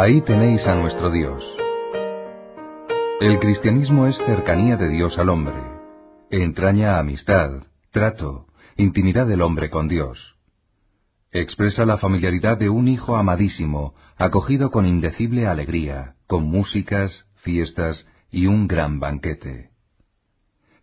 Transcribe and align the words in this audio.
Ahí 0.00 0.20
tenéis 0.20 0.64
a 0.64 0.76
nuestro 0.76 1.10
Dios. 1.10 1.42
El 3.20 3.40
cristianismo 3.40 4.06
es 4.06 4.16
cercanía 4.18 4.76
de 4.76 4.88
Dios 4.88 5.18
al 5.18 5.28
hombre. 5.28 5.60
Entraña 6.30 7.00
amistad, 7.00 7.64
trato, 7.90 8.46
intimidad 8.76 9.26
del 9.26 9.42
hombre 9.42 9.70
con 9.70 9.88
Dios. 9.88 10.36
Expresa 11.32 11.84
la 11.84 11.98
familiaridad 11.98 12.56
de 12.58 12.68
un 12.68 12.86
hijo 12.86 13.16
amadísimo, 13.16 13.96
acogido 14.16 14.70
con 14.70 14.86
indecible 14.86 15.48
alegría, 15.48 16.14
con 16.28 16.44
músicas, 16.44 17.26
fiestas 17.42 18.06
y 18.30 18.46
un 18.46 18.68
gran 18.68 19.00
banquete. 19.00 19.70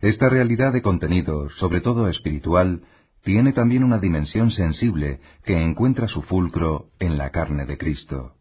Esta 0.02 0.28
realidad 0.28 0.74
de 0.74 0.82
contenido, 0.82 1.48
sobre 1.56 1.80
todo 1.80 2.10
espiritual, 2.10 2.82
tiene 3.24 3.54
también 3.54 3.82
una 3.82 3.98
dimensión 3.98 4.50
sensible 4.50 5.20
que 5.42 5.56
encuentra 5.58 6.06
su 6.06 6.20
fulcro 6.20 6.90
en 6.98 7.16
la 7.16 7.30
carne 7.30 7.64
de 7.64 7.78
Cristo. 7.78 8.35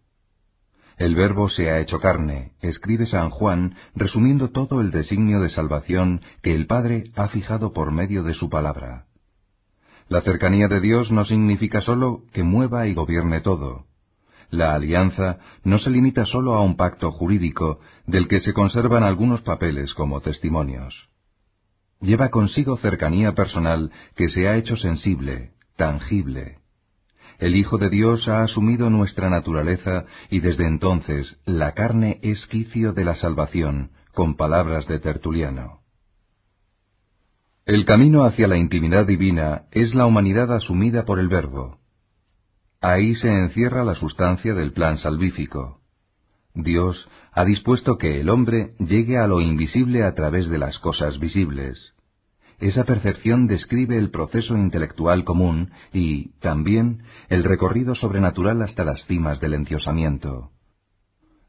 El 0.98 1.16
Verbo 1.16 1.50
se 1.50 1.70
ha 1.70 1.80
hecho 1.80 2.00
carne, 2.00 2.52
escribe 2.62 3.06
San 3.06 3.30
Juan, 3.30 3.76
resumiendo 3.96 4.52
todo 4.52 4.80
el 4.80 4.92
designio 4.92 5.42
de 5.42 5.50
salvación 5.50 6.22
que 6.42 6.56
el 6.56 6.68
Padre 6.68 7.12
ha 7.16 7.28
fijado 7.28 7.74
por 7.74 7.92
medio 7.92 8.24
de 8.24 8.34
su 8.34 8.50
palabra. 8.50 9.06
La 10.08 10.22
cercanía 10.22 10.68
de 10.68 10.80
Dios 10.80 11.12
no 11.12 11.26
significa 11.26 11.82
sólo 11.82 12.22
que 12.32 12.44
mueva 12.44 12.88
y 12.88 12.94
gobierne 12.94 13.42
todo. 13.42 13.86
La 14.52 14.74
alianza 14.74 15.40
no 15.64 15.80
se 15.80 15.90
limita 15.90 16.26
sólo 16.26 16.54
a 16.54 16.62
un 16.62 16.78
pacto 16.78 17.12
jurídico 17.12 17.80
del 18.06 18.28
que 18.28 18.40
se 18.40 18.54
conservan 18.54 19.04
algunos 19.04 19.42
papeles 19.42 19.94
como 19.96 20.22
testimonios. 20.22 21.10
Lleva 22.00 22.30
consigo 22.30 22.78
cercanía 22.78 23.34
personal 23.34 23.92
que 24.16 24.30
se 24.30 24.48
ha 24.48 24.56
hecho 24.56 24.78
sensible, 24.78 25.52
tangible, 25.76 26.60
el 27.40 27.56
Hijo 27.56 27.78
de 27.78 27.90
Dios 27.90 28.28
ha 28.28 28.44
asumido 28.44 28.90
nuestra 28.90 29.30
naturaleza 29.30 30.06
y 30.30 30.40
desde 30.40 30.68
entonces 30.68 31.38
la 31.46 31.74
carne 31.74 32.20
es 32.22 32.46
quicio 32.48 32.94
de 32.94 33.04
la 33.04 33.16
salvación, 33.16 33.92
con 34.14 34.36
palabras 34.36 34.88
de 34.88 35.00
Tertuliano. 35.00 35.82
El 37.66 37.86
camino 37.86 38.26
hacia 38.26 38.48
la 38.48 38.58
intimidad 38.58 39.08
divina 39.08 39.64
es 39.72 39.96
la 39.96 40.06
humanidad 40.06 40.54
asumida 40.54 41.04
por 41.04 41.20
el 41.20 41.28
Verbo. 41.28 41.80
Ahí 42.80 43.16
se 43.16 43.28
encierra 43.28 43.84
la 43.84 43.96
sustancia 43.96 44.54
del 44.54 44.72
plan 44.72 45.00
salvífico. 45.00 45.80
Dios 46.54 47.10
ha 47.32 47.44
dispuesto 47.44 47.98
que 47.98 48.22
el 48.22 48.30
hombre 48.30 48.76
llegue 48.78 49.18
a 49.18 49.28
lo 49.28 49.42
invisible 49.42 50.04
a 50.04 50.14
través 50.14 50.48
de 50.48 50.60
las 50.60 50.78
cosas 50.78 51.20
visibles. 51.20 51.95
Esa 52.60 52.86
percepción 52.86 53.48
describe 53.48 53.98
el 53.98 54.12
proceso 54.12 54.56
intelectual 54.58 55.26
común 55.26 55.72
y, 55.92 56.30
también, 56.40 57.04
el 57.30 57.44
recorrido 57.44 57.96
sobrenatural 57.96 58.62
hasta 58.62 58.84
las 58.86 59.04
cimas 59.06 59.40
del 59.42 59.56
endiosamiento. 59.56 60.52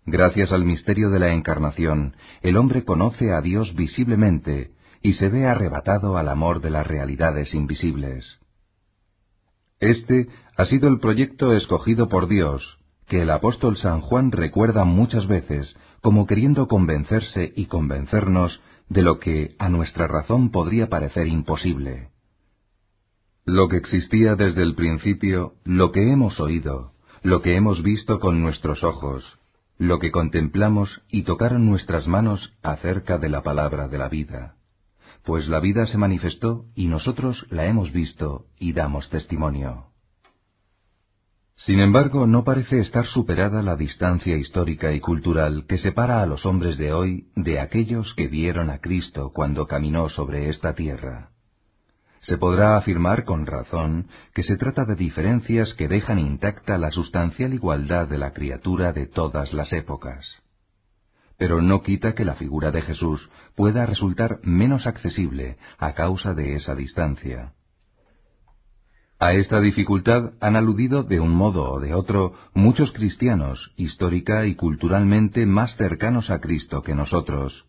Gracias 0.05 0.53
al 0.53 0.65
misterio 0.65 1.11
de 1.11 1.19
la 1.19 1.33
encarnación, 1.33 2.15
el 2.43 2.57
hombre 2.57 2.84
conoce 2.84 3.33
a 3.33 3.41
Dios 3.41 3.75
visiblemente 3.75 4.71
y 5.03 5.15
se 5.15 5.29
ve 5.29 5.47
arrebatado 5.47 6.17
al 6.17 6.29
amor 6.29 6.61
de 6.61 6.71
las 6.71 6.87
realidades 6.87 7.55
invisibles. 7.55 8.41
Este 9.79 10.29
ha 10.57 10.65
sido 10.67 10.89
el 10.89 11.01
proyecto 11.01 11.53
escogido 11.53 12.09
por 12.09 12.29
Dios, 12.29 12.79
que 13.09 13.23
el 13.23 13.31
apóstol 13.31 13.77
San 13.77 14.01
Juan 14.01 14.33
recuerda 14.33 14.84
muchas 14.84 15.27
veces 15.27 15.77
como 16.01 16.27
queriendo 16.27 16.67
convencerse 16.67 17.53
y 17.55 17.67
convencernos 17.67 18.61
de 18.89 19.03
lo 19.03 19.19
que 19.19 19.55
a 19.59 19.69
nuestra 19.69 20.06
razón 20.06 20.51
podría 20.51 20.89
parecer 20.89 21.27
imposible. 21.27 22.11
Lo 23.45 23.69
que 23.69 23.77
existía 23.77 24.34
desde 24.34 24.62
el 24.62 24.75
principio, 24.75 25.55
lo 25.65 25.93
que 25.93 26.12
hemos 26.12 26.41
oído, 26.41 26.93
lo 27.23 27.43
que 27.43 27.56
hemos 27.56 27.83
visto 27.83 28.19
con 28.19 28.43
nuestros 28.43 28.83
ojos, 28.84 29.25
lo 29.78 29.98
que 29.98 30.11
contemplamos 30.11 31.03
y 31.09 31.23
tocaron 31.23 31.67
nuestras 31.67 32.06
manos 32.06 32.53
acerca 32.62 33.19
de 33.19 33.28
la 33.28 33.43
palabra 33.43 33.88
de 33.88 33.99
la 33.99 34.09
vida. 34.09 34.56
Pues 35.25 35.49
la 35.49 35.61
vida 35.61 35.87
se 35.87 35.99
manifestó 35.99 36.66
y 36.75 36.87
nosotros 36.87 37.47
la 37.50 37.66
hemos 37.66 37.93
visto 37.93 38.47
y 38.59 38.72
damos 38.72 39.11
testimonio. 39.11 39.87
Sin 41.56 41.81
embargo, 41.81 42.27
no 42.27 42.44
parece 42.44 42.81
estar 42.81 43.06
superada 43.06 43.62
la 43.62 43.77
distancia 43.77 44.37
histórica 44.37 44.93
y 44.93 45.00
cultural 45.00 45.65
que 45.67 45.78
separa 45.78 46.22
a 46.22 46.27
los 46.27 46.44
hombres 46.44 46.77
de 46.77 46.93
hoy 46.93 47.28
de 47.34 47.59
aquellos 47.61 48.12
que 48.15 48.28
vieron 48.28 48.71
a 48.71 48.78
Cristo 48.78 49.33
cuando 49.34 49.67
caminó 49.67 50.09
sobre 50.11 50.50
esta 50.50 50.75
tierra. 50.75 51.31
Se 52.21 52.37
podrá 52.37 52.77
afirmar 52.77 53.25
con 53.25 53.47
razón 53.47 54.09
que 54.34 54.43
se 54.43 54.56
trata 54.56 54.84
de 54.84 54.97
diferencias 54.97 55.72
que 55.75 55.89
dejan 55.89 56.19
intacta 56.19 56.77
la 56.77 56.91
sustancial 56.91 57.55
igualdad 57.55 58.06
de 58.06 58.19
la 58.19 58.33
criatura 58.33 58.93
de 58.93 59.06
todas 59.06 59.53
las 59.53 59.73
épocas. 59.73 60.27
Pero 61.38 61.62
no 61.62 61.83
quita 61.83 62.15
que 62.15 62.25
la 62.25 62.34
figura 62.34 62.71
de 62.71 62.83
Jesús 62.83 63.28
pueda 63.55 63.87
resultar 63.87 64.41
menos 64.43 64.87
accesible 64.87 65.56
a 65.78 65.94
causa 65.94 66.34
de 66.34 66.56
esa 66.56 66.75
distancia. 66.75 67.53
A 69.19 69.32
esta 69.32 69.60
dificultad 69.62 70.32
han 70.41 70.56
aludido 70.56 71.03
de 71.03 71.21
un 71.21 71.34
modo 71.34 71.72
o 71.72 71.81
de 71.81 71.94
otro 71.94 72.34
muchos 72.53 72.93
cristianos, 72.93 73.72
histórica 73.78 74.44
y 74.44 74.56
culturalmente 74.56 75.47
más 75.47 75.75
cercanos 75.77 76.31
a 76.31 76.38
Cristo 76.41 76.82
que 76.82 76.94
nosotros. 76.94 77.65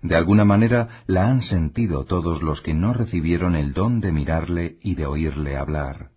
De 0.00 0.16
alguna 0.16 0.46
manera 0.46 0.88
la 1.06 1.28
han 1.28 1.42
sentido 1.42 2.06
todos 2.06 2.42
los 2.42 2.62
que 2.62 2.72
no 2.72 2.94
recibieron 2.94 3.54
el 3.54 3.74
don 3.74 4.00
de 4.00 4.12
mirarle 4.12 4.78
y 4.80 4.94
de 4.94 5.04
oírle 5.04 5.58
hablar. 5.58 6.08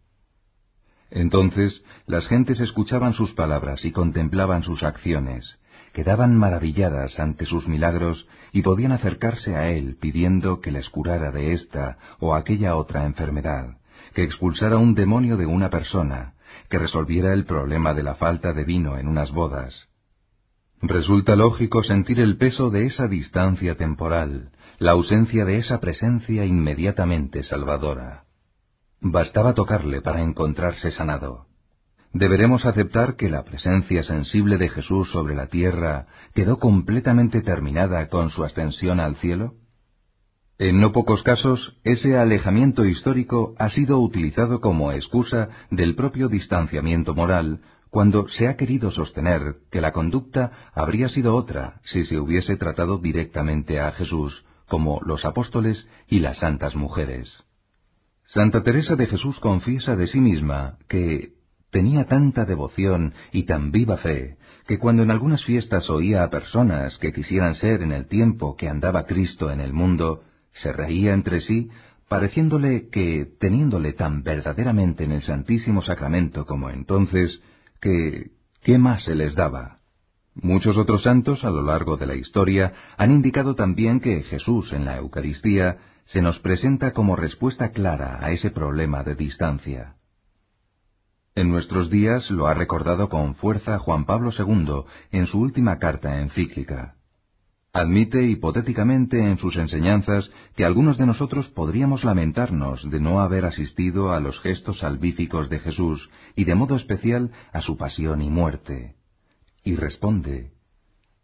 Entonces 1.12 1.84
las 2.08 2.26
gentes 2.28 2.62
escuchaban 2.62 3.14
sus 3.14 3.34
palabras 3.34 3.84
y 3.84 3.92
contemplaban 3.92 4.64
sus 4.64 4.84
acciones, 4.84 5.60
quedaban 5.92 6.34
maravilladas 6.34 7.20
ante 7.20 7.46
sus 7.46 7.68
milagros 7.68 8.26
y 8.54 8.62
podían 8.62 8.94
acercarse 8.94 9.54
a 9.58 9.70
él 9.70 9.98
pidiendo 10.00 10.62
que 10.62 10.72
les 10.72 10.90
curara 10.90 11.32
de 11.32 11.52
esta 11.52 11.98
o 12.20 12.36
aquella 12.36 12.78
otra 12.78 13.06
enfermedad 13.06 13.76
que 14.14 14.24
expulsara 14.24 14.78
un 14.78 14.94
demonio 14.96 15.38
de 15.38 15.46
una 15.46 15.70
persona, 15.70 16.34
que 16.70 16.80
resolviera 16.80 17.34
el 17.34 17.46
problema 17.46 17.94
de 17.94 18.04
la 18.04 18.16
falta 18.16 18.54
de 18.54 18.64
vino 18.64 18.98
en 18.98 19.08
unas 19.08 19.32
bodas. 19.32 19.90
Resulta 20.82 21.36
lógico 21.36 21.84
sentir 21.84 22.20
el 22.20 22.38
peso 22.38 22.70
de 22.70 22.86
esa 22.86 23.08
distancia 23.08 23.76
temporal, 23.76 24.52
la 24.78 24.92
ausencia 24.92 25.46
de 25.46 25.58
esa 25.58 25.80
presencia 25.80 26.46
inmediatamente 26.46 27.44
salvadora. 27.44 28.26
Bastaba 29.02 29.54
tocarle 29.54 30.02
para 30.02 30.22
encontrarse 30.22 30.92
sanado. 30.92 31.48
¿Deberemos 32.14 32.66
aceptar 32.66 33.16
que 33.16 33.30
la 33.30 33.44
presencia 33.44 34.04
sensible 34.04 34.58
de 34.58 34.70
Jesús 34.70 35.10
sobre 35.12 35.36
la 35.36 35.48
tierra 35.48 36.08
quedó 36.34 36.60
completamente 36.60 37.42
terminada 37.42 38.08
con 38.08 38.30
su 38.30 38.44
ascensión 38.44 39.00
al 39.00 39.18
cielo? 39.18 39.56
En 40.58 40.80
no 40.80 40.94
pocos 40.94 41.22
casos, 41.24 41.76
ese 41.84 42.18
alejamiento 42.18 42.86
histórico 42.86 43.56
ha 43.60 43.70
sido 43.72 44.00
utilizado 44.00 44.62
como 44.62 44.94
excusa 44.94 45.50
del 45.70 45.96
propio 45.96 46.30
distanciamiento 46.30 47.14
moral, 47.14 47.60
cuando 47.90 48.30
se 48.30 48.48
ha 48.48 48.56
querido 48.56 48.90
sostener 48.92 49.56
que 49.70 49.82
la 49.82 49.92
conducta 49.92 50.52
habría 50.74 51.10
sido 51.10 51.36
otra 51.36 51.82
si 51.84 52.06
se 52.06 52.20
hubiese 52.20 52.56
tratado 52.56 53.00
directamente 53.00 53.82
a 53.82 53.92
Jesús, 53.92 54.46
como 54.70 55.02
los 55.06 55.26
apóstoles 55.26 55.90
y 56.08 56.20
las 56.20 56.38
santas 56.38 56.74
mujeres. 56.74 57.30
Santa 58.24 58.64
Teresa 58.64 58.96
de 58.96 59.08
Jesús 59.08 59.38
confiesa 59.42 59.98
de 59.98 60.08
sí 60.08 60.22
misma 60.22 60.78
que 60.88 61.34
tenía 61.70 62.06
tanta 62.06 62.46
devoción 62.46 63.14
y 63.34 63.44
tan 63.44 63.72
viva 63.72 63.98
fe, 63.98 64.38
que 64.68 64.80
cuando 64.80 65.04
en 65.04 65.12
algunas 65.12 65.44
fiestas 65.44 65.90
oía 65.90 66.24
a 66.24 66.30
personas 66.30 66.98
que 67.00 67.12
quisieran 67.12 67.56
ser 67.56 67.82
en 67.82 67.92
el 67.92 68.08
tiempo 68.08 68.56
que 68.56 68.70
andaba 68.70 69.06
Cristo 69.06 69.52
en 69.52 69.60
el 69.60 69.74
mundo, 69.74 70.24
se 70.62 70.72
reía 70.72 71.14
entre 71.14 71.42
sí, 71.42 71.70
pareciéndole 72.08 72.90
que, 72.90 73.28
teniéndole 73.40 73.94
tan 73.94 74.24
verdaderamente 74.24 75.04
en 75.04 75.12
el 75.12 75.22
Santísimo 75.22 75.82
Sacramento 75.82 76.46
como 76.46 76.70
entonces, 76.70 77.42
que 77.82 78.32
¿qué 78.64 78.78
más 78.78 79.04
se 79.04 79.16
les 79.16 79.36
daba? 79.36 79.80
Muchos 80.36 80.76
otros 80.78 81.04
santos 81.04 81.44
a 81.46 81.50
lo 81.50 81.62
largo 81.62 81.96
de 81.98 82.06
la 82.08 82.16
historia 82.16 82.74
han 82.98 83.12
indicado 83.12 83.56
también 83.56 84.02
que 84.02 84.24
Jesús 84.24 84.72
en 84.74 84.84
la 84.84 84.98
Eucaristía 84.98 85.78
se 86.06 86.22
nos 86.22 86.40
presenta 86.40 86.92
como 86.92 87.16
respuesta 87.16 87.72
clara 87.72 88.20
a 88.22 88.32
ese 88.32 88.52
problema 88.52 89.04
de 89.04 89.16
distancia. 89.16 89.96
En 91.36 91.50
nuestros 91.50 91.90
días 91.90 92.30
lo 92.32 92.48
ha 92.48 92.54
recordado 92.54 93.10
con 93.10 93.36
fuerza 93.36 93.80
Juan 93.80 94.06
Pablo 94.06 94.32
II 94.38 94.84
en 95.12 95.28
su 95.28 95.40
última 95.40 95.80
carta 95.80 96.22
encíclica. 96.22 96.95
Admite 97.76 98.24
hipotéticamente 98.24 99.20
en 99.20 99.38
sus 99.38 99.58
enseñanzas 99.58 100.32
que 100.56 100.64
algunos 100.64 100.98
de 100.98 101.06
nosotros 101.06 101.50
podríamos 101.50 102.06
lamentarnos 102.06 102.90
de 102.90 103.02
no 103.02 103.20
haber 103.20 103.44
asistido 103.44 104.14
a 104.14 104.22
los 104.22 104.40
gestos 104.40 104.80
salvíficos 104.80 105.50
de 105.50 105.60
Jesús 105.60 106.10
y 106.38 106.46
de 106.46 106.56
modo 106.56 106.78
especial 106.78 107.32
a 107.52 107.60
su 107.60 107.76
pasión 107.76 108.22
y 108.22 108.30
muerte. 108.30 108.96
Y 109.66 109.76
responde, 109.76 110.52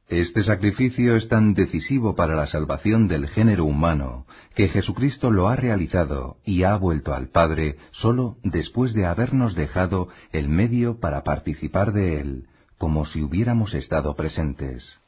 Este 0.10 0.44
sacrificio 0.44 1.16
es 1.16 1.30
tan 1.30 1.54
decisivo 1.54 2.16
para 2.16 2.36
la 2.36 2.48
salvación 2.48 3.08
del 3.08 3.30
género 3.30 3.64
humano 3.64 4.26
que 4.54 4.68
Jesucristo 4.68 5.32
lo 5.32 5.48
ha 5.48 5.56
realizado 5.56 6.36
y 6.44 6.64
ha 6.64 6.76
vuelto 6.76 7.14
al 7.14 7.30
Padre 7.30 7.78
sólo 7.92 8.36
después 8.44 8.94
de 8.94 9.06
habernos 9.06 9.56
dejado 9.56 10.10
el 10.34 10.50
medio 10.50 11.00
para 11.00 11.24
participar 11.24 11.94
de 11.94 12.20
él 12.20 12.48
como 12.78 13.06
si 13.06 13.24
hubiéramos 13.24 13.74
estado 13.74 14.18
presentes. 14.18 15.00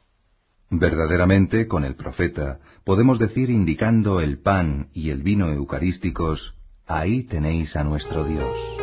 Verdaderamente, 0.80 1.68
con 1.68 1.86
el 1.86 1.96
profeta, 1.96 2.60
podemos 2.84 3.20
decir 3.20 3.52
indicando 3.52 4.20
el 4.20 4.40
pan 4.40 4.88
y 4.92 5.12
el 5.12 5.22
vino 5.22 5.50
eucarísticos, 5.50 6.56
ahí 6.88 7.26
tenéis 7.26 7.76
a 7.76 7.84
nuestro 7.84 8.24
Dios. 8.26 8.83